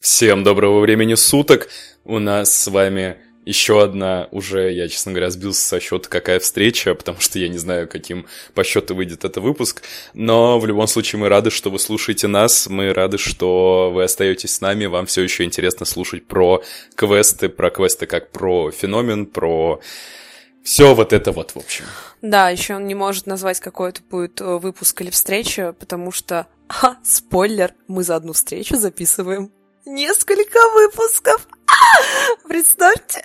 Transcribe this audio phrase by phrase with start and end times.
[0.00, 1.68] Всем доброго времени суток.
[2.06, 6.94] У нас с вами еще одна уже, я, честно говоря, сбился со счета, какая встреча,
[6.94, 8.24] потому что я не знаю, каким
[8.54, 9.82] по счету выйдет этот выпуск.
[10.14, 14.54] Но в любом случае мы рады, что вы слушаете нас, мы рады, что вы остаетесь
[14.54, 16.62] с нами, вам все еще интересно слушать про
[16.94, 19.80] квесты, про квесты как про феномен, про
[20.62, 21.84] все вот это вот, в общем.
[22.22, 26.46] Да, еще он не может назвать какой это будет э, выпуск или встреча, потому что,
[26.68, 29.50] а, спойлер, мы за одну встречу записываем
[29.90, 31.46] несколько выпусков.
[32.48, 33.24] Представьте.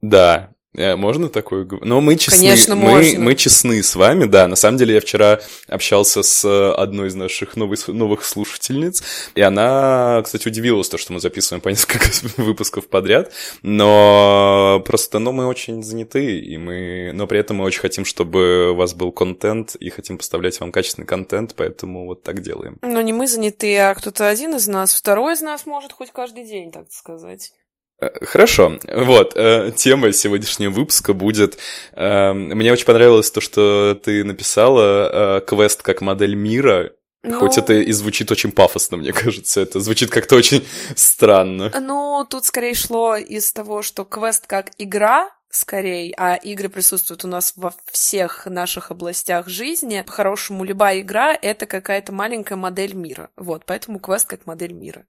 [0.00, 1.88] Да, можно такое говорить?
[1.88, 2.38] Но мы честны.
[2.38, 3.20] Конечно, мы, можно.
[3.20, 4.48] мы честны с вами, да.
[4.48, 9.02] На самом деле я вчера общался с одной из наших новых, новых слушательниц,
[9.34, 12.06] и она, кстати, удивилась, то, что мы записываем по несколько
[12.36, 17.12] выпусков подряд, но просто, ну, мы очень заняты, и мы...
[17.14, 20.72] Но при этом мы очень хотим, чтобы у вас был контент, и хотим поставлять вам
[20.72, 22.78] качественный контент, поэтому вот так делаем.
[22.82, 26.44] Но не мы заняты, а кто-то один из нас, второй из нас может хоть каждый
[26.44, 27.52] день, так сказать.
[28.04, 31.58] Э, хорошо, вот, э, тема сегодняшнего выпуска будет...
[31.92, 37.72] Э, мне очень понравилось то, что ты написала квест как модель мира, Ну, хоть это
[37.72, 41.72] и звучит очень пафосно, мне кажется, это звучит как-то очень странно.
[41.80, 47.28] Ну, тут скорее шло из того, что квест как игра, скорее, а игры присутствуют у
[47.28, 50.02] нас во всех наших областях жизни.
[50.06, 53.30] По-хорошему, любая игра— это какая-то маленькая модель мира.
[53.36, 55.06] Вот, поэтому квест как модель мира.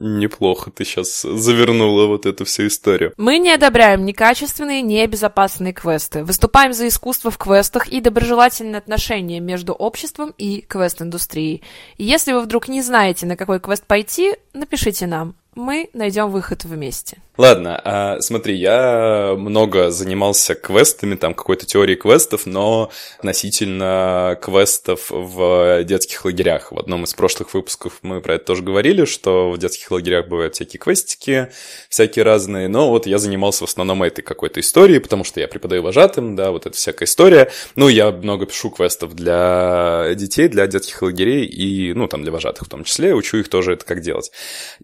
[0.00, 3.12] Неплохо ты сейчас завернула вот эту всю историю.
[3.16, 6.24] Мы не одобряем некачественные, небезопасные квесты.
[6.24, 11.62] Выступаем за искусство в квестах и доброжелательные отношения между обществом и квест-индустрией.
[11.96, 15.36] И если вы вдруг не знаете, на какой квест пойти, напишите нам.
[15.54, 17.18] Мы найдем выход вместе.
[17.36, 25.82] Ладно, а, смотри, я много занимался квестами, там какой-то теорией квестов, но относительно квестов в
[25.82, 26.70] детских лагерях.
[26.70, 30.54] В одном из прошлых выпусков мы про это тоже говорили, что в детских лагерях бывают
[30.54, 31.48] всякие квестики,
[31.88, 35.82] всякие разные, но вот я занимался в основном этой какой-то историей, потому что я преподаю
[35.82, 37.50] вожатым, да, вот эта всякая история.
[37.74, 42.68] Ну, я много пишу квестов для детей, для детских лагерей и, ну, там, для вожатых
[42.68, 44.30] в том числе, учу их тоже это как делать.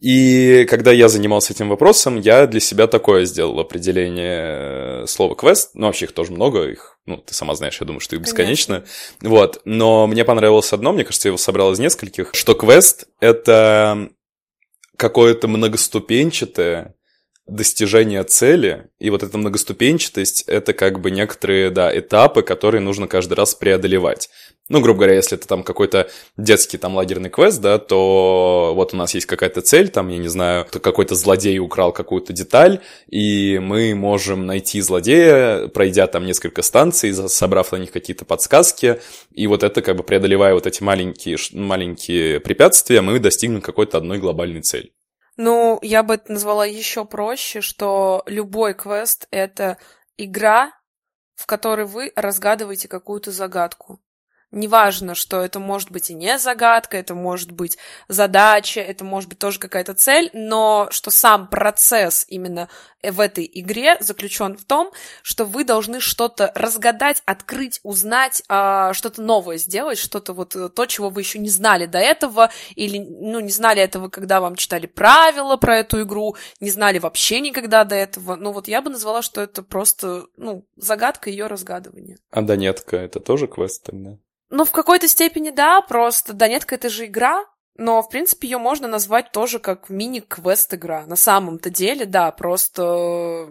[0.00, 5.70] И когда я занимался этим вопросом, я для себя такое сделал определение э, слова квест.
[5.74, 8.84] Ну, вообще их тоже много, их, ну, ты сама знаешь, я думаю, что их бесконечно.
[9.20, 14.10] Вот, но мне понравилось одно, мне кажется, я его собрал из нескольких, что квест— это
[14.96, 16.94] какое-то многоступенчатое
[17.50, 23.34] достижение цели, и вот эта многоступенчатость— это как бы некоторые, да, этапы, которые нужно каждый
[23.34, 24.30] раз преодолевать.
[24.68, 28.96] Ну, грубо говоря, если это там какой-то детский там лагерный квест, да, то вот у
[28.96, 33.96] нас есть какая-то цель, там, я не знаю, какой-то злодей украл какую-то деталь, и мы
[33.96, 39.00] можем найти злодея, пройдя там несколько станций, собрав на них какие-то подсказки,
[39.34, 44.18] и вот это как бы преодолевая вот эти маленькие, маленькие препятствия, мы достигнем какой-то одной
[44.18, 44.92] глобальной цели.
[45.42, 49.78] Ну, я бы это назвала еще проще, что любой квест— это
[50.18, 50.70] игра,
[51.34, 54.02] в которой вы разгадываете какую-то загадку.
[54.52, 57.78] Неважно, что это может быть и не загадка, это может быть
[58.08, 62.68] задача, это может быть тоже какая-то цель, но что сам процесс именно
[63.02, 64.90] в этой игре заключен в том,
[65.22, 70.86] что вы должны что-то разгадать, открыть, узнать, а, что-то новое сделать, что-то вот э, то,
[70.86, 74.86] чего вы еще не знали до этого, или, ну, не знали этого, когда вам читали
[74.86, 78.34] правила про эту игру, не знали вообще никогда до этого.
[78.36, 82.18] Ну, вот я бы назвала, что это просто, ну, загадка ее разгадывания.
[82.30, 84.18] А Донетка— это тоже квест тогда?
[84.50, 87.44] Ну, в какой-то степени да, просто Донетка это же игра,
[87.76, 91.06] но, в принципе, ее можно назвать тоже как мини-квест игра.
[91.06, 93.48] На самом-то деле, да, просто...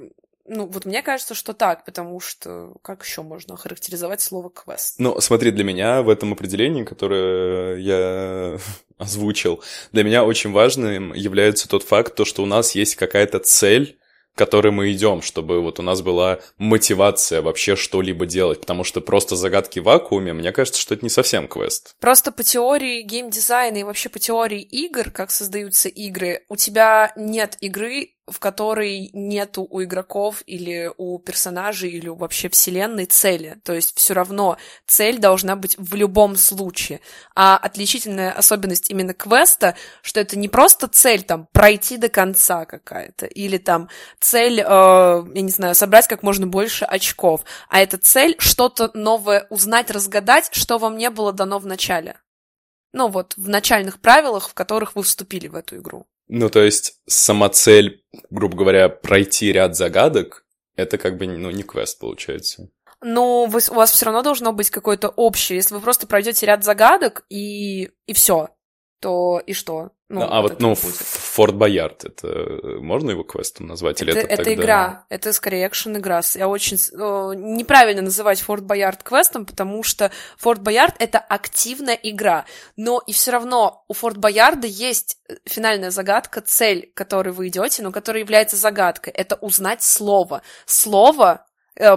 [0.51, 4.95] Ну, вот мне кажется, что так, потому что как еще можно охарактеризовать слово квест?
[4.97, 8.57] Ну, смотри, для меня в этом определении, которое я
[8.97, 13.98] озвучил, для меня очень важным является тот факт, то, что у нас есть какая-то цель,
[14.39, 19.35] которой мы идем, чтобы вот у нас была мотивация вообще что-либо делать, потому что просто
[19.35, 21.93] загадки в вакууме, мне кажется, что это не совсем квест.
[21.99, 27.57] Просто по теории геймдизайна и вообще по теории игр, как создаются игры, у тебя нет
[27.59, 33.59] игры, в которой нету у игроков или у персонажей или вообще вселенной цели.
[33.63, 37.01] То есть все равно цель должна быть в любом случае.
[37.35, 43.25] А отличительная особенность именно квеста, что это не просто цель там пройти до конца какая-то,
[43.25, 43.89] или там
[44.19, 49.47] цель, э, я не знаю, собрать как можно больше очков, а это цель что-то новое
[49.49, 52.17] узнать, разгадать, что вам не было дано в начале.
[52.91, 56.07] Ну вот, в начальных правилах, в которых вы вступили в эту игру.
[56.29, 60.45] Ну, то есть сама цель, грубо говоря, пройти ряд загадок,
[60.75, 62.69] это как бы, ну, не квест получается.
[63.01, 65.57] Но вы, у вас все равно должно быть какое-то общее.
[65.57, 68.49] Если вы просто пройдете ряд загадок и, и все,
[68.99, 69.91] то и что?
[70.09, 71.05] Ну, а вот, это ну, будет.
[71.33, 72.27] Форт Боярд, это
[72.81, 74.01] можно его квестом назвать?
[74.01, 76.21] Или Это, это, это тогда- игра, это скорее экшен-игра.
[76.35, 76.77] Я очень...
[76.77, 82.45] э, неправильно называть Форт Боярд квестом, потому что Форт Боярд— это активная игра.
[82.75, 87.49] Но и все равно у Форт Боярда есть э, финальная загадка, цель, к которой вы
[87.49, 89.13] идете, но которая является загадкой.
[89.13, 90.41] Это узнать слово.
[90.65, 91.48] Слово э,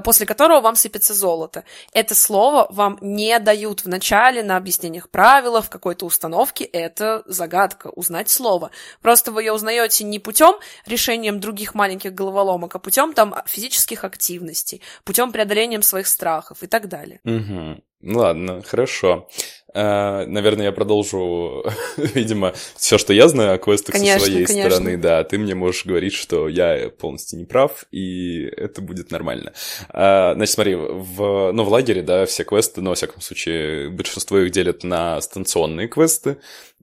[0.04, 1.64] после которого вам сыпется золото.
[1.92, 6.64] Это слово вам не дают в начале на объяснениях правил, в какой-то установке.
[6.64, 8.70] Это загадка, узнать слово.
[9.00, 10.54] Просто вы ее узнаете не путем
[10.86, 16.88] решением других маленьких головоломок, а путем там физических активностей, путем преодолением своих страхов и так
[16.88, 17.20] далее.
[17.24, 17.82] Мгм.
[18.02, 19.28] Ну Ладно, хорошо.
[19.74, 21.64] А, Наверное, я продолжу,
[21.96, 24.70] видимо, все, что я знаю о квестах Конечно, со своей конечно.
[24.70, 29.52] стороны, да, ты мне можешь говорить, что я полностью не прав, и это будет нормально.
[29.88, 34.38] А, Значит, смотри, в, ну, в лагере, да, все квесты, ну, во всяком случае, большинство
[34.38, 36.36] их делят на станционные квесты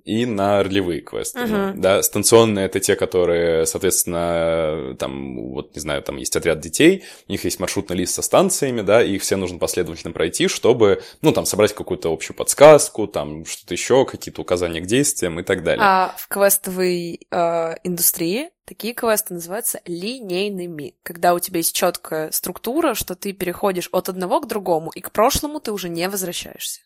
[0.09, 1.45] и на ролевые квесты.
[1.45, 7.03] Ну, Да, станционные— это те, которые, соответственно, там, вот, не знаю, там есть отряд детей,
[7.27, 11.03] у них есть маршрутный лист со станциями, да, и их все нужно последовательно пройти, чтобы,
[11.21, 15.63] ну, там, собрать какую-то общую подсказку, там, что-то еще, какие-то указания к действиям и так
[15.63, 15.85] далее.
[15.85, 22.95] А в квестовой э, индустрии такие квесты называются линейными, когда у тебя есть четкая структура,
[22.95, 26.81] что ты переходишь от одного к другому, и к прошлому ты уже не возвращаешься.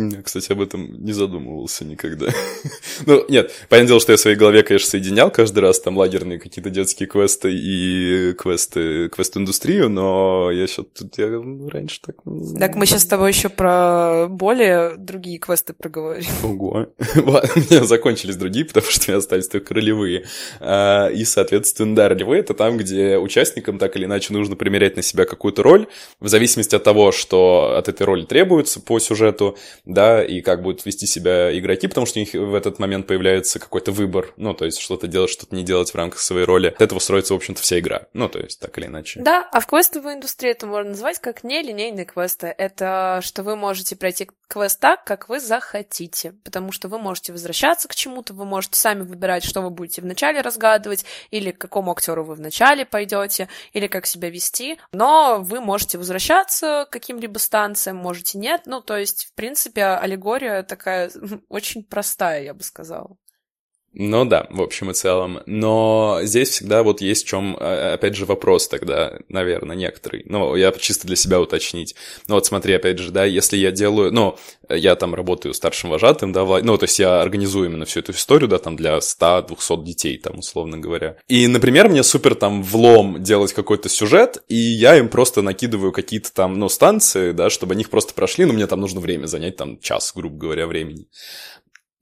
[0.00, 2.28] Я, кстати, об этом не задумывался никогда.
[3.06, 6.38] ну, нет, понятное дело, что я в своей голове, конечно, соединял каждый раз там лагерные
[6.38, 11.26] какие-то детские квесты и квесты, квест-индустрию, но я что тут я
[11.68, 12.14] раньше так...
[12.60, 16.30] Так мы сейчас с тобой еще про более другие квесты проговорим.
[16.44, 16.86] Ого.
[17.16, 20.26] У меня закончились другие, потому что у меня остались только ролевые.
[20.60, 25.02] А, И, соответственно, да, ролевые— это там, где участникам так или иначе нужно примерять на
[25.02, 25.88] себя какую-то роль,
[26.20, 29.56] в зависимости от того, что от этой роли требуется по сюжету,
[29.88, 33.58] да, и как будут вести себя игроки, потому что у них в этот момент появляется
[33.58, 36.68] какой-то выбор, ну, то есть что-то делать, что-то не делать в рамках своей роли.
[36.68, 38.06] От этого строится, в общем-то, вся игра.
[38.12, 39.20] Ну, то есть так или иначе.
[39.20, 42.54] Да, а в квестовой индустрии это можно назвать как нелинейные квесты.
[42.58, 47.88] Это что вы можете пройти квест так, как вы захотите, потому что вы можете возвращаться
[47.88, 52.24] к чему-то, вы можете сами выбирать, что вы будете вначале разгадывать, или к какому актеру
[52.24, 58.38] вы вначале пойдете, или как себя вести, но вы можете возвращаться к каким-либо станциям, можете
[58.38, 61.10] нет, ну, то есть, в принципе, аллегория такая
[61.48, 63.16] очень простая, я бы сказала.
[63.94, 65.40] Ну да, в общем и целом.
[65.46, 70.22] Но здесь всегда вот есть в чем, опять же, вопрос тогда, наверное, некоторый.
[70.26, 71.94] Ну, я чисто для себя уточнить.
[72.28, 74.36] Ну вот смотри, опять же, да, если я делаю, ну,
[74.68, 78.48] я там работаю старшим вожатым, да, ну, то есть я организую именно всю эту историю,
[78.48, 81.16] да, там для 100-200 детей, там, условно говоря.
[81.26, 86.32] И, например, мне супер там влом делать какой-то сюжет, и я им просто накидываю какие-то
[86.32, 89.56] там, ну, станции, да, чтобы они их просто прошли, но мне там нужно время занять,
[89.56, 91.06] там, час, грубо говоря, времени.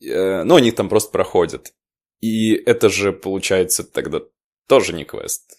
[0.00, 1.72] Э, Ну, они там просто проходят.
[2.20, 4.20] И это же, получается, тогда
[4.69, 5.58] тоже не квест.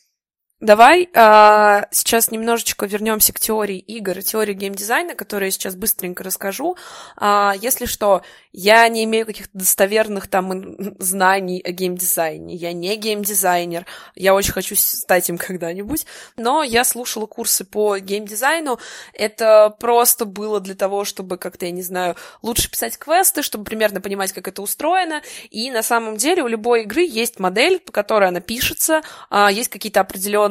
[0.59, 6.75] Давай а, сейчас немножечко вернемся к теории игр, теории геймдизайна, которую я сейчас быстренько расскажу.
[7.15, 8.24] А, если что,
[8.54, 12.56] я не имею каких-то достоверных там знаний о геймдизайне.
[12.56, 13.86] Я не геймдизайнер.
[14.15, 16.07] Я очень хочу стать им когда-нибудь.
[16.38, 18.80] Но я слушала курсы по геймдизайну.
[19.13, 24.01] Это просто было для того, чтобы как-то, я не знаю, лучше писать квесты, чтобы примерно
[24.01, 25.21] понимать, как это устроено.
[25.51, 29.69] И на самом деле у любой игры есть модель, по которой она пишется, а, есть
[29.69, 30.46] какие-то определенные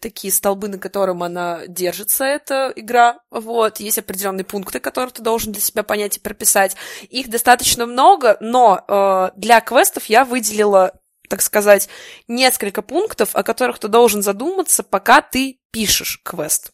[0.00, 5.52] такие столбы, на котором она держится, эта игра, вот, есть определенные пункты, которые ты должен
[5.52, 6.76] для себя понять и прописать.
[7.08, 10.92] Их достаточно много, но э, для квестов я выделила
[11.28, 11.88] так сказать,
[12.26, 16.72] несколько пунктов, о которых ты должен задуматься, пока ты пишешь квест.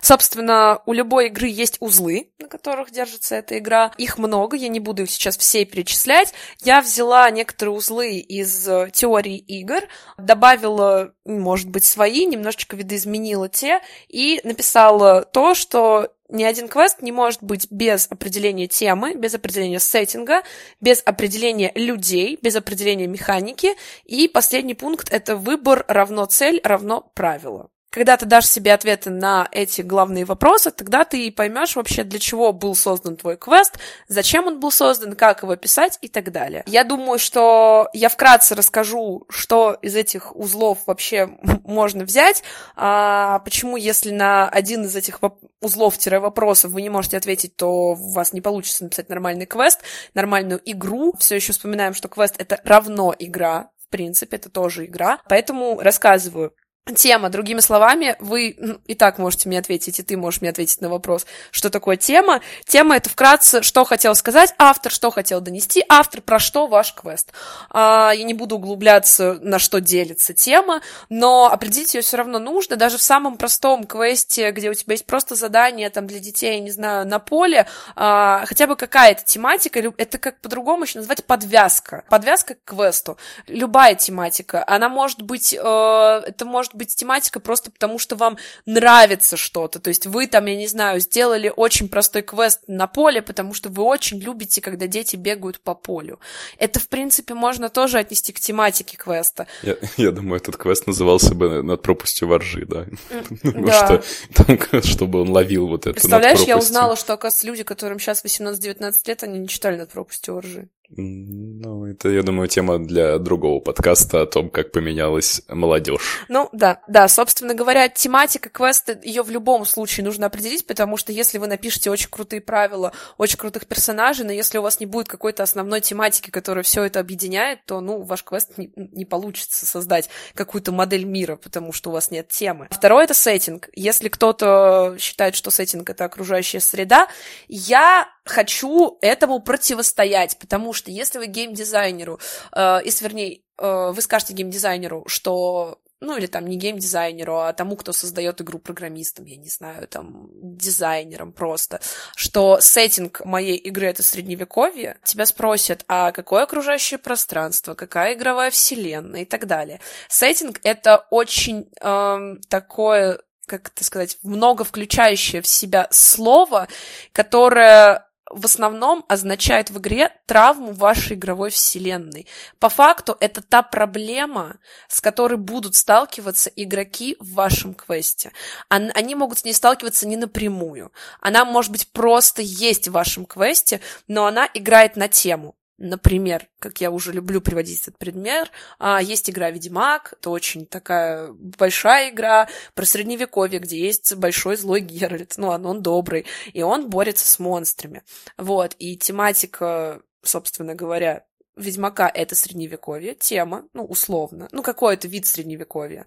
[0.00, 3.92] Собственно, у любой игры есть узлы, на которых держится эта игра.
[3.96, 6.34] Их много, я не буду их сейчас все перечислять.
[6.62, 9.82] Я взяла некоторые узлы из э, теории игр,
[10.18, 17.12] добавила, может быть, свои, немножечко видоизменила те и написала то, что ни один квест не
[17.12, 20.42] может быть без определения темы, без определения сеттинга,
[20.80, 23.74] без определения людей, без определения механики.
[24.04, 27.70] И последний пункт— это выбор равно цель равно правило.
[27.94, 32.18] Когда ты дашь себе ответы на эти главные вопросы, тогда ты и поймешь вообще, для
[32.18, 36.64] чего был создан твой квест, зачем он был создан, как его писать и так далее.
[36.66, 42.42] Я думаю, что я вкратце расскажу, что из этих узлов вообще можно взять,
[42.74, 48.12] а почему, если на один из этих воп- узлов-вопросов вы не можете ответить, то у
[48.12, 49.82] вас не получится написать нормальный квест,
[50.14, 51.14] нормальную игру.
[51.20, 55.20] Все еще вспоминаем, что квест— это равно игра, в принципе, это тоже игра.
[55.28, 56.54] Поэтому рассказываю.
[56.92, 58.50] Тема, другими словами, вы
[58.86, 62.42] и так можете мне ответить, и ты можешь мне ответить на вопрос, что такое тема.
[62.66, 67.32] Тема— это вкратце, что хотел сказать автор, что хотел донести автор, про что ваш квест.
[67.70, 72.76] А, я не буду углубляться, на что делится тема, но определить ее все равно нужно.
[72.76, 76.70] Даже в самом простом квесте, где у тебя есть просто задание там, для детей, не
[76.70, 82.04] знаю, на поле, а, хотя бы какая-то тематика, это как по-другому еще называть подвязка.
[82.10, 83.16] Подвязка к квесту.
[83.46, 84.62] Любая тематика.
[84.66, 89.80] Она может быть, э, это может быть тематика просто потому, что вам нравится что-то.
[89.80, 93.68] То есть вы там, я не знаю, сделали очень простой квест на поле, потому что
[93.68, 96.20] вы очень любите, когда дети бегают по полю.
[96.58, 99.46] Это, в принципе, можно тоже отнести к тематике квеста.
[99.62, 102.86] Я, я думаю, этот квест назывался бы над пропастью воржи, да?
[103.42, 104.02] Потому что
[104.34, 108.94] там, чтобы он ловил вот это Представляешь, я узнала, что, оказывается, люди, которым сейчас 18-19
[109.06, 110.68] лет, они не читали над пропастью воржи.
[110.96, 116.24] Ну, это, я думаю, тема для другого подкаста о том, как поменялась молодежь.
[116.28, 121.12] Ну, да, да, собственно говоря, тематика квеста, ее в любом случае нужно определить, потому что
[121.12, 125.08] если вы напишете очень крутые правила, очень крутых персонажей, но если у вас не будет
[125.08, 130.08] какой-то основной тематики, которая все это объединяет, то, ну, ваш квест не, не получится создать
[130.34, 132.68] какую-то модель мира, потому что у вас нет темы.
[132.70, 133.68] Второе— это сеттинг.
[133.72, 137.08] Если кто-то считает, что сеттинг— это окружающая среда,
[137.48, 142.20] я хочу этому противостоять, потому что если вы геймдизайнеру,
[142.52, 147.76] э, если, вернее, э, вы скажете геймдизайнеру, что ну или там не геймдизайнеру, а тому,
[147.76, 151.80] кто создает игру программистам, я не знаю, там дизайнером просто,
[152.14, 159.22] что сеттинг моей игры это средневековье, тебя спросят, а какое окружающее пространство, какая игровая вселенная
[159.22, 159.80] и так далее.
[160.08, 166.66] Сеттинг это очень э, такое как это сказать, много включающее в себя слово,
[167.12, 172.26] которое в основном означает в игре травму вашей игровой вселенной.
[172.58, 178.32] По факту это та проблема, с которой будут сталкиваться игроки в вашем квесте.
[178.68, 180.92] Они могут с ней сталкиваться не напрямую.
[181.20, 185.54] Она, может быть, просто есть в вашем квесте, но она играет на тему.
[185.76, 191.32] Например, как я уже люблю приводить этот пример, а, есть игра Ведьмак, это очень такая
[191.32, 196.90] большая игра про средневековье, где есть большой злой Геральт, ну, он, он добрый, и он
[196.90, 198.02] борется с монстрами.
[198.38, 201.24] Вот, и тематика, собственно говоря,
[201.56, 206.06] Ведьмака— это средневековье, тема, ну, условно, ну, какой-то вид средневековья.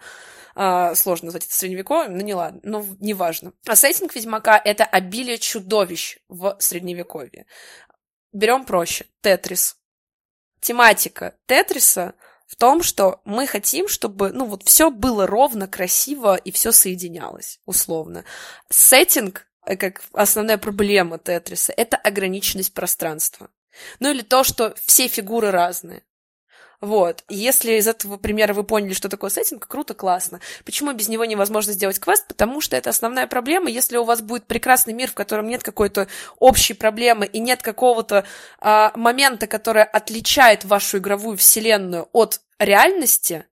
[0.55, 3.53] А, сложно назвать это средневековьем, но не ладно, но неважно.
[3.65, 7.45] А сеттинг Ведьмака— это обилие чудовищ в средневековье.
[8.33, 9.05] Берем проще.
[9.21, 9.77] Тетрис.
[10.59, 12.15] Тематика Тетриса
[12.47, 17.59] в том, что мы хотим, чтобы, ну, вот все было ровно, красиво и все соединялось,
[17.65, 18.23] условно.
[18.69, 23.49] Сеттинг, э, как основная проблема Тетриса, это ограниченность пространства.
[23.99, 26.03] Ну или то, что все фигуры разные.
[26.79, 27.23] Вот.
[27.27, 30.39] Если из этого примера вы поняли, что такое сеттинг, круто, классно.
[30.63, 32.27] Почему без него невозможно сделать квест?
[32.27, 33.69] Потому что это основная проблема.
[33.69, 36.07] Если у вас будет прекрасный мир, в котором нет какой-то
[36.37, 38.25] общей проблемы и нет какого-то
[38.59, 43.45] а, момента, который отличает вашу игровую вселенную от реальности,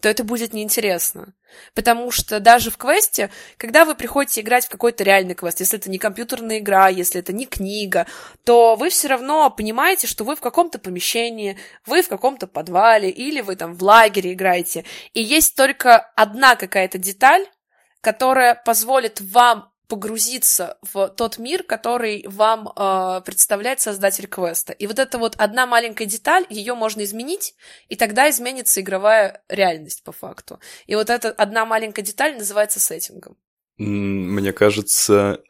[0.00, 1.34] то это будет неинтересно.
[1.74, 5.90] Потому что даже в квесте, когда вы приходите играть в какой-то реальный квест, если это
[5.90, 8.06] не компьютерная игра, если это не книга,
[8.44, 13.40] то вы все равно понимаете, что вы в каком-то помещении, вы в каком-то подвале, или
[13.40, 14.84] вы там в лагере играете.
[15.14, 17.46] И есть только одна какая-то деталь,
[18.02, 24.72] которая позволит вам погрузиться в тот мир, который вам э, представляет создатель квеста.
[24.72, 27.54] И вот эта вот одна маленькая деталь, ее можно изменить,
[27.88, 30.60] и тогда изменится игровая реальность по факту.
[30.86, 33.36] И вот эта одна маленькая деталь называется сеттингом.
[33.78, 35.42] Мне кажется,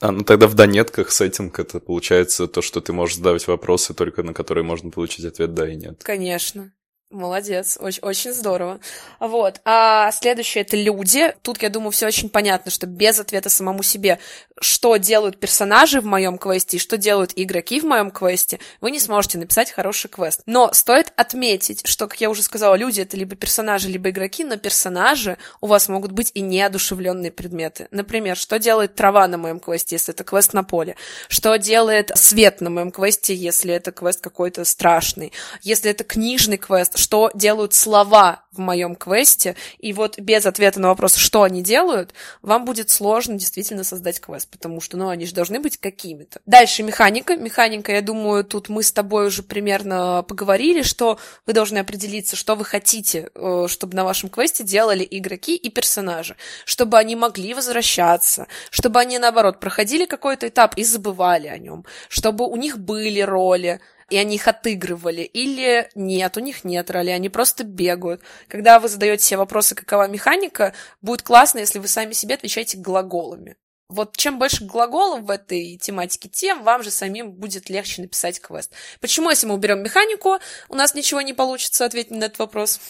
[0.00, 4.22] а, ну тогда в донетках сеттинг это получается то, что ты можешь задавать вопросы, только
[4.22, 6.02] на которые можно получить ответ да и нет.
[6.02, 6.72] Конечно.
[7.12, 8.80] Молодец, очень, очень здорово.
[9.20, 9.60] Вот.
[9.64, 11.32] А следующее это люди.
[11.42, 14.18] Тут, я думаю, все очень понятно, что без ответа самому себе,
[14.60, 18.98] что делают персонажи в моем квесте и что делают игроки в моем квесте, вы не
[18.98, 20.42] сможете написать хороший квест.
[20.46, 24.56] Но стоит отметить, что, как я уже сказала, люди это либо персонажи, либо игроки, но
[24.56, 27.86] персонажи у вас могут быть и неодушевленные предметы.
[27.92, 30.96] Например, что делает трава на моем квесте, если это квест на поле?
[31.28, 35.32] Что делает свет на моем квесте, если это квест какой-то страшный?
[35.62, 40.88] Если это книжный квест, что делают слова в моем квесте, и вот без ответа на
[40.88, 45.34] вопрос, что они делают, вам будет сложно действительно создать квест, потому что, ну, они же
[45.34, 46.40] должны быть какими-то.
[46.46, 47.36] Дальше механика.
[47.36, 52.54] Механика, я думаю, тут мы с тобой уже примерно поговорили, что вы должны определиться, что
[52.54, 58.46] вы хотите, э, чтобы на вашем квесте делали игроки и персонажи, чтобы они могли возвращаться,
[58.70, 63.80] чтобы они, наоборот, проходили какой-то этап и забывали о нем, чтобы у них были роли,
[64.08, 68.22] и они их отыгрывали, или нет, у них нет роли, они просто бегают.
[68.48, 73.56] Когда вы задаете себе вопросы, какова механика, будет классно, если вы сами себе отвечаете глаголами.
[73.88, 78.72] Вот чем больше глаголов в этой тематике, тем вам же самим будет легче написать квест.
[79.00, 82.80] Почему, если мы уберем механику, у нас ничего не получится ответить на этот вопрос?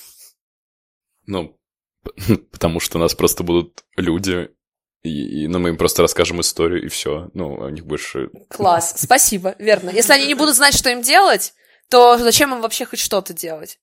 [1.26, 1.58] Ну,
[2.50, 4.50] потому что у нас просто будут люди,
[5.06, 7.30] и, и, ну, мы им просто расскажем историю, и все.
[7.34, 8.30] Ну, у них больше...
[8.48, 9.90] Класс, спасибо, верно.
[9.90, 11.54] Если они не будут знать, что им делать,
[11.88, 13.78] то зачем им вообще хоть что-то делать?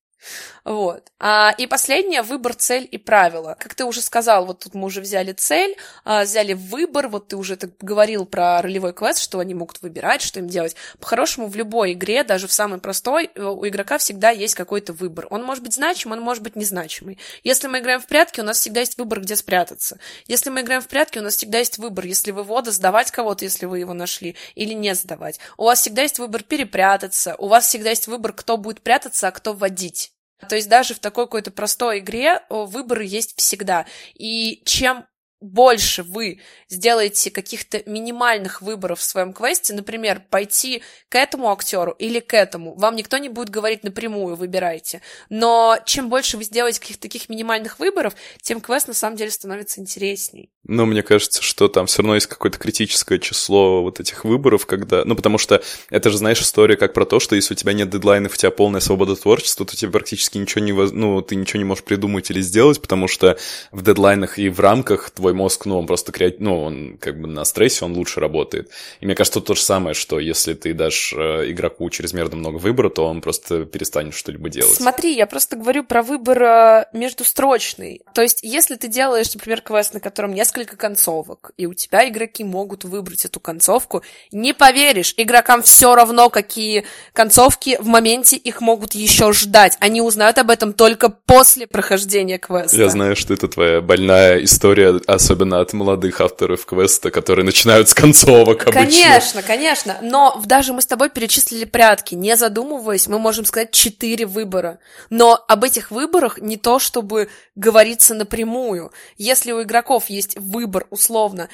[0.63, 1.11] Вот.
[1.19, 3.57] А, и последнее— выбор, цель и правила.
[3.59, 5.75] Как ты уже сказал, вот тут мы уже взяли цель,
[6.05, 10.21] а, взяли выбор, вот ты уже так говорил про ролевой квест, что они могут выбирать,
[10.21, 10.75] что им делать.
[10.99, 15.27] По-хорошему, в любой игре, даже в самой простой, э, у игрока всегда есть какой-то выбор.
[15.29, 17.19] Он может быть значимый, он может быть незначимый.
[17.43, 19.99] Если мы играем в прятки, у нас всегда есть выбор, где спрятаться.
[20.27, 23.65] Если мы играем в прятки, у нас всегда есть выбор, если вывода, сдавать кого-то, если
[23.65, 25.39] вы его нашли, или не сдавать.
[25.57, 29.31] У вас всегда есть выбор перепрятаться, у вас всегда есть выбор, кто будет прятаться, а
[29.31, 30.12] кто водить.
[30.43, 33.85] То есть даже в такой какой-то простой игре выборы есть всегда.
[34.13, 35.05] И чем
[35.43, 42.19] больше вы сделаете каких-то минимальных выборов в своем квесте, например, пойти к этому актеру или
[42.19, 45.01] к этому, вам никто не будет говорить напрямую, выбирайте.
[45.29, 49.81] Но чем больше вы сделаете каких-то таких минимальных выборов, тем квест на самом деле становится
[49.81, 50.49] интересней.
[50.65, 55.03] Ну, мне кажется, что там все равно есть какое-то критическое число вот этих выборов, когда...
[55.03, 57.89] Ну, потому что это же, знаешь, история как про то, что если у тебя нет
[57.89, 60.71] дедлайнов, у тебя полная свобода творчества, то тебе практически ничего не...
[60.71, 63.37] Ну, ты ничего не можешь придумать или сделать, потому что
[63.71, 66.39] в дедлайнах и в рамках твой мозг, ну, он просто креатив...
[66.39, 68.69] Ну, он как бы на стрессе, он лучше работает.
[68.99, 72.89] И мне кажется, то же самое, что если ты дашь э, игроку чрезмерно много выбора,
[72.89, 74.75] то он просто перестанет что-либо делать.
[74.75, 78.01] Смотри, я просто говорю про выбор э, междустрочный.
[78.13, 82.43] То есть, если ты делаешь, например, квест, на котором несколько концовок, и у тебя игроки
[82.43, 84.03] могут выбрать эту концовку.
[84.31, 89.77] Не поверишь, игрокам все равно, какие концовки в моменте их могут еще ждать.
[89.79, 92.77] Они узнают об этом только после прохождения квеста.
[92.77, 97.93] Я знаю, что это твоя больная история, особенно от молодых авторов квеста, которые начинают с
[97.93, 98.73] концовок обычно.
[98.73, 99.97] Конечно, конечно.
[100.01, 102.15] Но даже мы с тобой перечислили прятки.
[102.15, 104.79] Не задумываясь, мы можем сказать четыре выбора.
[105.09, 108.91] Но об этих выборах не то, чтобы говориться напрямую.
[109.17, 111.47] Если у игроков есть выбор условно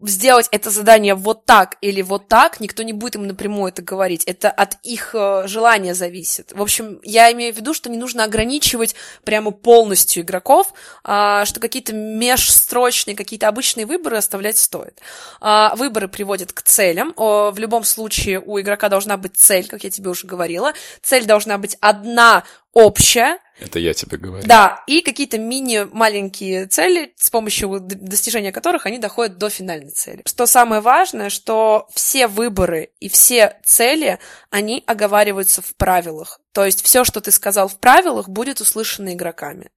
[0.00, 4.24] сделать это задание вот так или вот так, никто не будет им напрямую это говорить.
[4.24, 6.52] Это от их э, желания зависит.
[6.52, 10.72] В общем, я имею в виду, что не нужно ограничивать прямо полностью игроков,
[11.04, 15.00] э, что какие-то межстрочные, какие-то обычные выборы оставлять стоит.
[15.40, 17.12] Э, выборы приводят к целям.
[17.16, 20.72] В любом случае у игрока должна быть цель, как я тебе уже говорила.
[21.02, 24.46] Цель должна быть одна общая, это я тебе говорю.
[24.46, 30.22] Да, и какие-то мини-маленькие цели, с помощью достижения которых они доходят до финальной цели.
[30.26, 34.18] Что самое важное, что все выборы и все цели,
[34.50, 36.40] они оговариваются в правилах.
[36.52, 39.70] То есть все, что ты сказал в правилах, будет услышано игроками.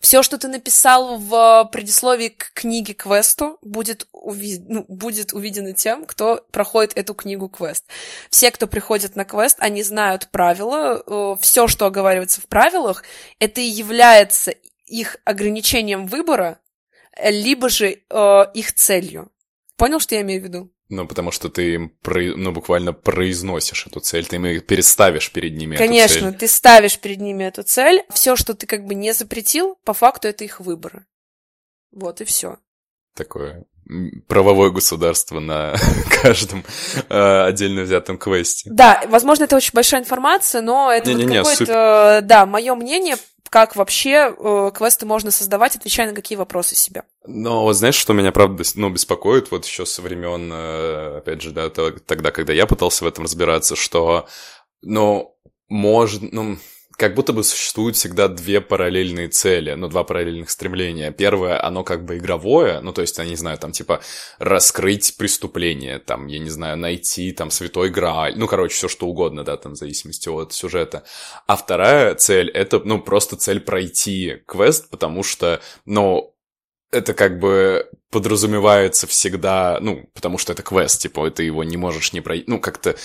[0.00, 4.58] Все, что ты написал в предисловии к книге квесту, будет, уви...
[4.66, 7.84] ну, будет увидено тем, кто проходит эту книгу квест.
[8.28, 11.02] Все, кто приходит на квест, они знают правила.
[11.06, 13.04] Э, все, что оговаривается в правилах,
[13.38, 14.52] это и является
[14.86, 16.60] их ограничением выбора,
[17.22, 19.30] либо же э, их целью.
[19.76, 20.70] Понял, что я имею в виду?
[20.88, 25.76] Ну, потому что ты им, ну, буквально произносишь эту цель, ты им переставишь перед ними
[25.76, 26.38] Конечно, эту цель.
[26.38, 28.04] ты ставишь перед ними эту цель.
[28.10, 31.04] Все, что ты как бы не запретил, по факту это их выборы.
[31.90, 32.58] Вот и все.
[33.14, 33.66] Такое
[34.26, 35.74] правовое государство на
[36.22, 36.64] каждом
[37.08, 38.70] э, отдельно взятом квесте.
[38.72, 42.22] Да, возможно, это очень большая информация, но это не, вот какое-то, супер...
[42.22, 43.16] да, мое мнение
[43.50, 47.04] как вообще э, квесты можно создавать, отвечая на какие вопросы себя.
[47.26, 51.50] Но вот знаешь, что меня, правда, ну, беспокоит, вот еще со времен, э, опять же,
[51.50, 54.28] да, тогда, когда я пытался в этом разбираться, что,
[54.82, 55.36] ну,
[55.68, 56.58] может, ну,
[56.96, 61.12] как будто бы существуют всегда две параллельные цели, ну, два параллельных стремления.
[61.12, 64.00] Первое, оно как бы игровое, ну, то есть, я не знаю, там, типа,
[64.38, 69.44] раскрыть преступление, там, я не знаю, найти, там, святой Грааль, ну, короче, все что угодно,
[69.44, 71.04] да, там, в зависимости от сюжета.
[71.46, 76.34] А вторая цель, это, ну, просто цель пройти квест, потому что, ну,
[76.90, 82.14] это как бы подразумевается всегда, ну, потому что это квест, типа, ты его не можешь
[82.14, 82.96] не пройти, ну, как-то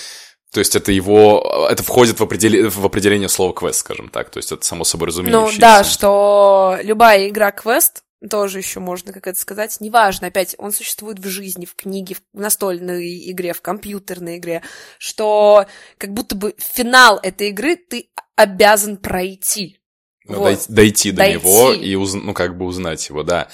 [0.53, 2.69] то есть это его, это входит в, определ...
[2.69, 4.29] в определение слова квест, скажем так.
[4.29, 5.55] То есть это само собой разумеющееся.
[5.55, 10.71] Ну да, что любая игра квест, тоже еще можно, как это сказать, неважно, опять, он
[10.71, 14.61] существует в жизни, в книге, в настольной игре, в компьютерной игре,
[14.99, 15.65] что
[15.97, 19.79] как будто бы финал этой игры ты обязан пройти.
[20.25, 20.45] Ну, вот.
[20.45, 21.33] дойти, дойти до дойти.
[21.33, 22.13] него и уз...
[22.13, 23.47] ну, как бы узнать его, да.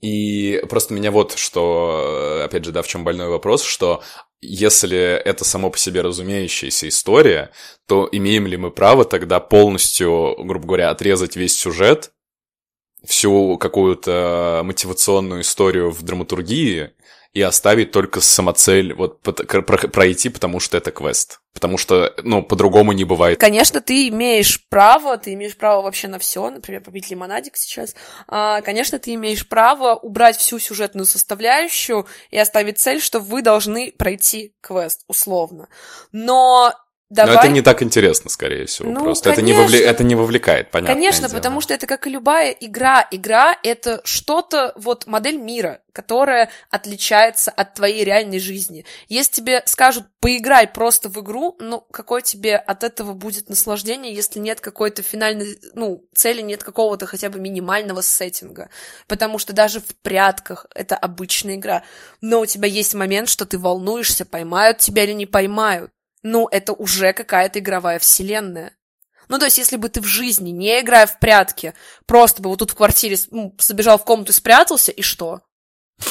[0.00, 4.02] И просто меня вот что, опять же, да, в чем больной вопрос, что
[4.44, 7.50] если это само по себе разумеющаяся история,
[7.86, 12.12] то имеем ли мы право тогда полностью, грубо говоря, отрезать весь сюжет,
[13.04, 16.92] всю какую-то мотивационную историю в драматургии
[17.34, 21.40] и оставить только самоцель вот пройти, потому что это квест.
[21.52, 23.38] Потому что, ну, по-другому не бывает.
[23.38, 27.94] Конечно, ты имеешь право, ты имеешь право вообще на все, например, попить лимонадик сейчас.
[28.28, 33.92] А, конечно, ты имеешь право убрать всю сюжетную составляющую и оставить цель, что вы должны
[33.92, 35.68] пройти квест, условно.
[36.12, 36.72] Но
[37.10, 37.34] Давай.
[37.34, 38.90] Но это не так интересно, скорее всего.
[38.90, 39.78] Ну, просто это не, вовле...
[39.78, 40.94] это не вовлекает, понятно.
[40.94, 41.36] Конечно, дело.
[41.36, 43.06] потому что это как и любая игра.
[43.10, 48.86] Игра— это что-то, вот модель мира, которая отличается от твоей реальной жизни.
[49.08, 54.38] Если тебе скажут, поиграй просто в игру, ну, какое тебе от этого будет наслаждение, если
[54.38, 58.70] нет какой-то финальной, ну, цели, нет какого-то хотя бы минимального сеттинга.
[59.08, 61.84] Потому что даже в прятках это обычная игра.
[62.22, 65.93] Но у тебя есть момент, что ты волнуешься, поймают тебя или не поймают
[66.24, 68.72] ну, это уже какая-то игровая вселенная.
[69.28, 71.74] Ну, то есть, если бы ты в жизни, не играя в прятки,
[72.06, 75.42] просто бы вот тут в квартире ну, забежал в комнату и спрятался, и что?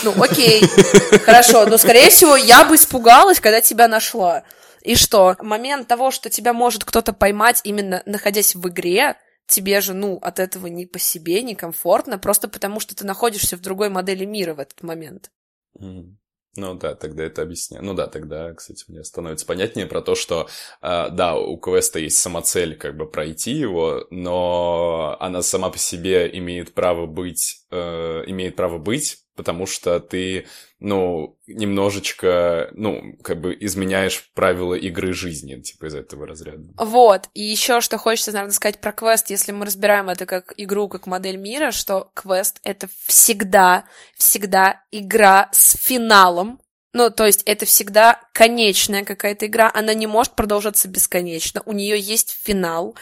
[0.03, 0.61] Ну, окей,
[1.25, 4.43] хорошо, но, скорее всего, я бы испугалась, когда тебя нашла.
[4.81, 5.35] И что?
[5.39, 9.15] Момент того, что тебя может кто-то поймать, именно находясь в игре,
[9.47, 13.57] тебе же, ну, от этого не по себе, не комфортно, просто потому что ты находишься
[13.57, 15.31] в другой модели мира в этот момент.
[15.79, 16.17] Mm.
[16.55, 17.83] Ну да, тогда это объясняю.
[17.83, 20.47] Ну да, тогда, кстати, мне становится понятнее про то, что,
[20.83, 26.29] э, да, у квеста есть самоцель как бы пройти его, но она сама по себе
[26.37, 30.47] имеет право быть, э, имеет право быть, потому что ты,
[30.79, 36.63] ну, немножечко, ну, как бы изменяешь правила игры жизни, типа из этого разряда.
[36.77, 40.87] Вот, и еще что хочется, наверное, сказать про квест, если мы разбираем это как игру,
[40.87, 46.59] как модель мира, что квест— это всегда, всегда игра с финалом,
[46.93, 51.99] ну, то есть это всегда конечная какая-то игра, она не может продолжаться бесконечно, у нее
[51.99, 52.95] есть финал,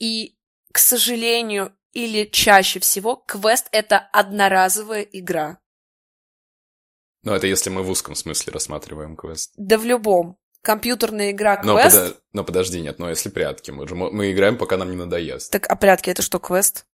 [0.00, 0.36] и,
[0.72, 5.58] к сожалению, или чаще всего квест— это одноразовая игра.
[7.28, 9.52] Ну, это если мы в узком смысле рассматриваем квест.
[9.58, 10.38] Да в любом.
[10.62, 11.66] Компьютерная игра квест.
[11.66, 12.16] Но, подо...
[12.32, 15.52] но подожди, нет, но если прятки, мы же мы играем, пока нам не надоест.
[15.52, 16.86] Так, а прятки это что, квест?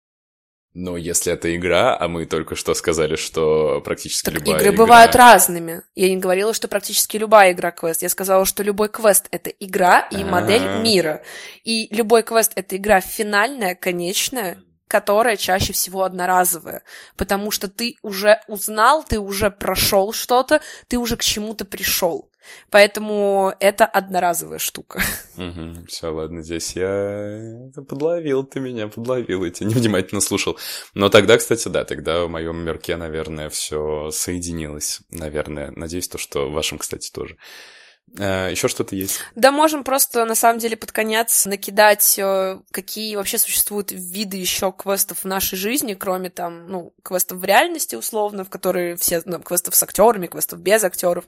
[0.73, 4.77] Но если это игра, а мы только что сказали, что практически так любая игры игра...
[4.77, 5.83] бывают разными.
[5.93, 8.01] Я не говорила, что практически любая игра квест.
[8.01, 10.31] Я сказала, что любой квест— это игра и А-а-а.
[10.31, 11.21] модель мира.
[11.63, 16.83] И любой квест— это игра финальная, конечная, которая чаще всего одноразовая,
[17.17, 22.29] потому что ты уже узнал, ты уже прошел что-то, ты уже к чему-то пришел.
[22.69, 25.01] Поэтому это одноразовая штука.
[25.35, 30.59] Угу, все, ладно, здесь я подловил ты меня, подловил, я тебя невнимательно слушал.
[30.93, 35.71] Но тогда, кстати, да, тогда в моем мерке, наверное, все соединилось, наверное.
[35.71, 37.35] Надеюсь, то, что в вашем, кстати, тоже.
[38.17, 39.19] Э, Еще что-то есть?
[39.35, 44.71] Да, можем просто на самом деле под конец накидать, э, какие вообще существуют виды еще
[44.71, 49.39] квестов в нашей жизни, кроме там, ну, квестов в реальности, условно, в которые все, ну,
[49.39, 51.25] квестов с актерами, квестов без актеров,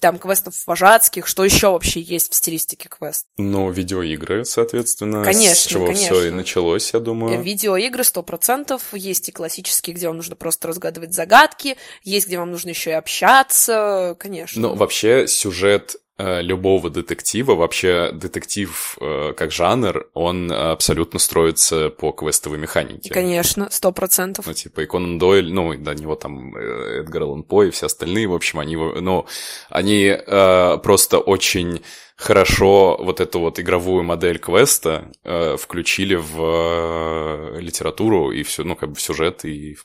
[0.00, 3.26] там, квестов вожатских, что еще вообще есть в стилистике квест?
[3.36, 6.16] Ну, видеоигры, соответственно, конечно, с чего конечно.
[6.16, 7.42] все и началось, я думаю.
[7.42, 12.50] Видеоигры сто процентов, есть и классические, где вам нужно просто разгадывать загадки, есть, где вам
[12.50, 14.60] нужно еще и общаться, конечно.
[14.60, 22.12] Ну, вообще сюжет Э, любого детектива, вообще детектив э, как жанр, он абсолютно строится по
[22.12, 23.12] квестовой механике.
[23.12, 24.46] Конечно, сто процентов.
[24.46, 27.86] Ну, типа, и Конан Дойль, ну, до него там э, Эдгар Аллан По и все
[27.86, 29.26] остальные, в общем, они, ну,
[29.70, 31.82] они э, просто очень
[32.16, 38.76] хорошо вот эту вот игровую модель квеста э, включили в э, литературу и все, ну,
[38.76, 39.84] как бы в сюжет и в,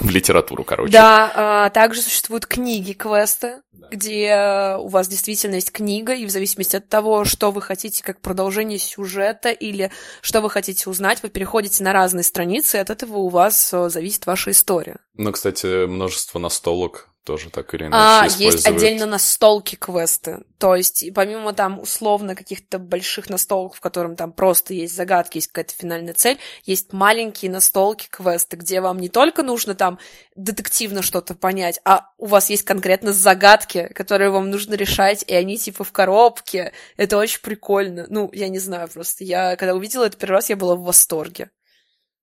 [0.00, 0.92] в литературу, короче.
[0.92, 3.88] Да, э, также существуют книги квеста, да.
[3.90, 8.20] где у вас действительно есть книга, и в зависимости от того, что вы хотите как
[8.20, 13.18] продолжение сюжета или что вы хотите узнать, вы переходите на разные страницы, и от этого
[13.18, 14.98] у вас э, зависит ваша история.
[15.14, 20.44] Ну, кстати, множество настолок тоже так или иначе а, Есть отдельно настолки квесты.
[20.58, 25.48] То есть, помимо там условно каких-то больших настолок, в котором там просто есть загадки, есть
[25.48, 29.98] какая-то финальная цель, есть маленькие настолки квесты, где вам не только нужно там
[30.36, 35.56] детективно что-то понять, а у вас есть конкретно загадки, которые вам нужно решать, и они
[35.56, 36.72] типа в коробке.
[36.96, 38.06] Это очень прикольно.
[38.08, 41.50] Ну, я не знаю, просто я, когда увидела это первый раз, я была в восторге.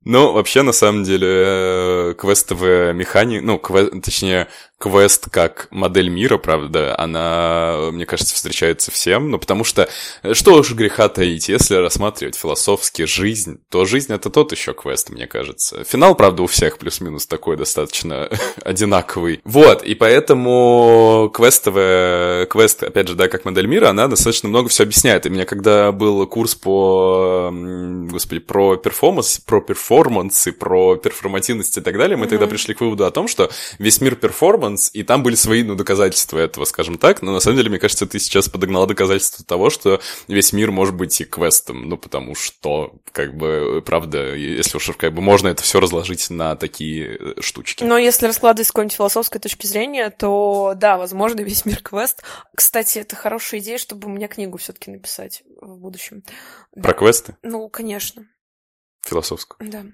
[0.04, 3.86] Ну, вообще, на самом деле, э, квестовая механика, ну, кве...
[4.02, 4.48] точнее,
[4.82, 9.88] квест как модель мира, правда, она, мне кажется, встречается всем, ну, потому что,
[10.24, 15.12] э, что уж греха таить, если рассматривать философски жизнь, то жизнь— это тот еще квест,
[15.12, 15.84] мне кажется.
[15.84, 18.28] Финал, правда, у всех плюс-минус такой достаточно
[18.64, 19.42] одинаковый.
[19.46, 24.84] Вот, и поэтому квестовая, квест, опять же, да, как модель мира, она достаточно много все
[24.84, 25.26] объясняет.
[25.26, 27.54] И у меня когда был курс по,
[28.10, 32.30] господи, про перформанс, про перформансы, про перформативность и так далее, мы mm-hmm.
[32.30, 35.64] тогда пришли к выводу о том, что весь мир перформанс перформанс, и там были свои,
[35.64, 39.46] ну, доказательства этого, скажем так, но на самом деле, мне кажется, ты сейчас подогнала доказательства
[39.46, 44.78] того, что весь мир может быть и квестом, ну, потому что, как бы, правда, если
[44.78, 47.84] уж как бы можно это все разложить на такие э, штучки.
[47.84, 52.24] Но если раскладывать с какой-нибудь философской точки зрения, то, да, возможно, весь мир квест.
[52.56, 56.24] Кстати, это хорошая идея, чтобы мне книгу все таки написать в будущем.
[56.74, 56.94] Про да.
[56.94, 57.38] квесты?
[57.42, 58.28] Ну, конечно.
[59.06, 59.70] Философскую?
[59.70, 59.86] Да.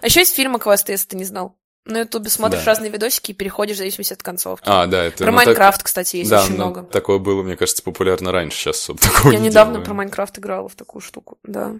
[0.00, 1.58] А еще есть фильмы квесты, если ты не знал.
[1.84, 2.66] На Ютубе смотришь да.
[2.66, 4.64] разные видосики и переходишь в зависимости от концовки.
[4.68, 5.18] А, да, это...
[5.18, 5.86] Про ну, Майнкрафт, так...
[5.86, 6.84] кстати, есть да, очень ну, много.
[6.84, 9.86] такое было, мне кажется, популярно раньше, сейчас такого Я не недавно делаю.
[9.86, 11.74] про Майнкрафт играла в такую штуку, да.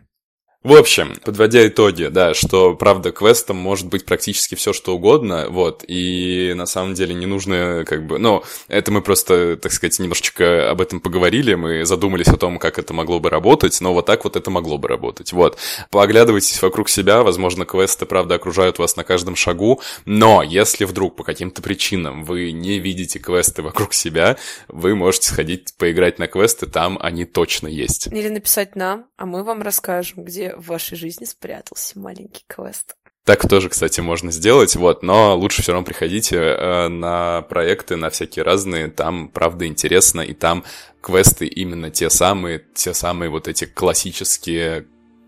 [0.62, 5.84] В общем, подводя итоги, да, что, правда, квестом может быть практически все, что угодно, вот,
[5.88, 10.70] и на самом деле не нужно, как бы, ну, это мы просто, так сказать, немножечко
[10.70, 14.22] об этом поговорили, мы задумались о том, как это могло бы работать, но вот так
[14.22, 15.58] вот это могло бы работать, вот.
[15.90, 21.24] Поглядывайтесь вокруг себя, возможно, квесты, правда, окружают вас на каждом шагу, но если вдруг по
[21.24, 24.36] каким-то причинам вы не видите квесты вокруг себя,
[24.68, 28.06] вы можете сходить поиграть на квесты, там они точно есть.
[28.06, 32.94] Или написать нам, а мы вам расскажем, где в вашей жизни спрятался маленький квест.
[33.24, 38.10] Так тоже, кстати, можно сделать, вот, но лучше все равно приходите э, на проекты, на
[38.10, 40.64] всякие разные, там, правда, интересно, и там
[41.00, 44.86] квесты именно те самые, те самые вот эти классические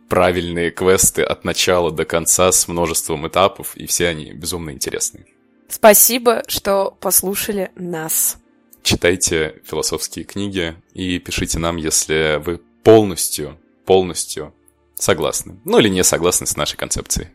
[0.09, 5.27] правильные квесты от начала до конца с множеством этапов, и все они безумно интересные.
[5.69, 8.39] Спасибо, что послушали нас.
[8.83, 13.57] Читайте философские книги и пишите нам, если вы полностью,
[13.87, 14.53] полностью
[14.95, 15.61] согласны.
[15.65, 17.29] Ну или не согласны с нашей концепцией.